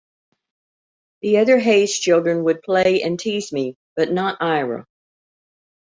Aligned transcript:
The 1.21 1.37
other 1.37 1.59
Hayes 1.59 1.99
children 1.99 2.43
would 2.45 2.63
play 2.63 3.03
and 3.03 3.19
tease 3.19 3.53
me, 3.53 3.75
but 3.95 4.11
not 4.11 4.41
Ira. 4.41 4.87